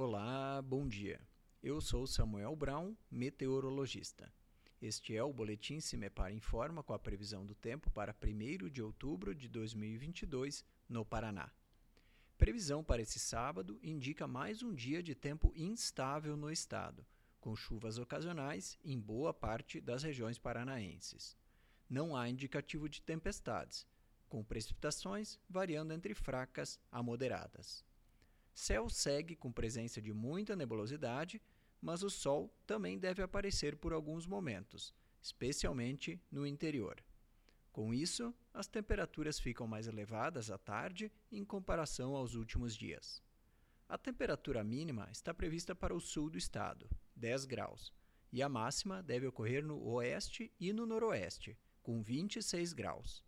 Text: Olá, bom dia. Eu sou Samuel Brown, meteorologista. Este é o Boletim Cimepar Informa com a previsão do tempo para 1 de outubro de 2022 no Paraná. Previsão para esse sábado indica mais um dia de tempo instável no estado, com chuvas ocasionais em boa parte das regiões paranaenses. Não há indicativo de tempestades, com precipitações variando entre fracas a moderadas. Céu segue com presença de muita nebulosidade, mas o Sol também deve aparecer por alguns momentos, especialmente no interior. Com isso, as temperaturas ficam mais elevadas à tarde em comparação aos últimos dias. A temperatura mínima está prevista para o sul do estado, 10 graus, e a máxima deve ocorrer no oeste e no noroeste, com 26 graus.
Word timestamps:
Olá, 0.00 0.62
bom 0.62 0.86
dia. 0.86 1.20
Eu 1.60 1.80
sou 1.80 2.06
Samuel 2.06 2.54
Brown, 2.54 2.94
meteorologista. 3.10 4.32
Este 4.80 5.16
é 5.16 5.24
o 5.24 5.32
Boletim 5.32 5.80
Cimepar 5.80 6.32
Informa 6.32 6.84
com 6.84 6.92
a 6.92 6.98
previsão 7.00 7.44
do 7.44 7.52
tempo 7.52 7.90
para 7.90 8.14
1 8.14 8.68
de 8.68 8.80
outubro 8.80 9.34
de 9.34 9.48
2022 9.48 10.64
no 10.88 11.04
Paraná. 11.04 11.50
Previsão 12.36 12.84
para 12.84 13.02
esse 13.02 13.18
sábado 13.18 13.76
indica 13.82 14.28
mais 14.28 14.62
um 14.62 14.72
dia 14.72 15.02
de 15.02 15.16
tempo 15.16 15.52
instável 15.56 16.36
no 16.36 16.48
estado, 16.48 17.04
com 17.40 17.56
chuvas 17.56 17.98
ocasionais 17.98 18.78
em 18.84 19.00
boa 19.00 19.34
parte 19.34 19.80
das 19.80 20.04
regiões 20.04 20.38
paranaenses. 20.38 21.36
Não 21.90 22.14
há 22.14 22.28
indicativo 22.28 22.88
de 22.88 23.02
tempestades, 23.02 23.84
com 24.28 24.44
precipitações 24.44 25.40
variando 25.50 25.92
entre 25.92 26.14
fracas 26.14 26.78
a 26.88 27.02
moderadas. 27.02 27.84
Céu 28.58 28.90
segue 28.90 29.36
com 29.36 29.52
presença 29.52 30.02
de 30.02 30.12
muita 30.12 30.56
nebulosidade, 30.56 31.40
mas 31.80 32.02
o 32.02 32.10
Sol 32.10 32.52
também 32.66 32.98
deve 32.98 33.22
aparecer 33.22 33.76
por 33.76 33.92
alguns 33.92 34.26
momentos, 34.26 34.92
especialmente 35.22 36.20
no 36.28 36.44
interior. 36.44 37.00
Com 37.70 37.94
isso, 37.94 38.34
as 38.52 38.66
temperaturas 38.66 39.38
ficam 39.38 39.68
mais 39.68 39.86
elevadas 39.86 40.50
à 40.50 40.58
tarde 40.58 41.12
em 41.30 41.44
comparação 41.44 42.16
aos 42.16 42.34
últimos 42.34 42.74
dias. 42.74 43.22
A 43.88 43.96
temperatura 43.96 44.64
mínima 44.64 45.08
está 45.12 45.32
prevista 45.32 45.72
para 45.72 45.94
o 45.94 46.00
sul 46.00 46.28
do 46.28 46.36
estado, 46.36 46.90
10 47.14 47.44
graus, 47.44 47.92
e 48.32 48.42
a 48.42 48.48
máxima 48.48 49.04
deve 49.04 49.28
ocorrer 49.28 49.64
no 49.64 49.80
oeste 49.84 50.52
e 50.58 50.72
no 50.72 50.84
noroeste, 50.84 51.56
com 51.80 52.02
26 52.02 52.72
graus. 52.72 53.27